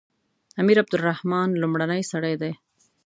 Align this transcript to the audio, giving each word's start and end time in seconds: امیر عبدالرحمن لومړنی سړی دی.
امیر 0.61 0.77
عبدالرحمن 0.83 1.49
لومړنی 1.61 2.01
سړی 2.11 2.33
دی. 2.41 2.51